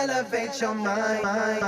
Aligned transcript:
elevate 0.00 0.58
your 0.62 0.74
mind. 0.74 1.22
my 1.22 1.60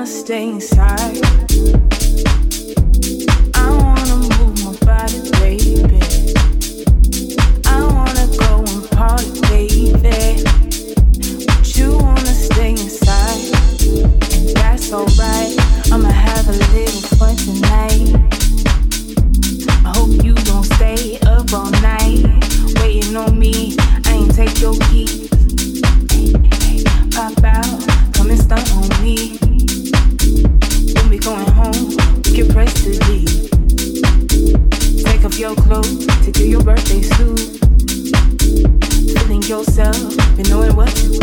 wanna 0.00 0.06
stay 0.06 0.48
inside. 0.48 1.20
Yourself. 39.60 40.16
Knowing 40.48 40.74
what 40.74 40.88
to 40.88 41.19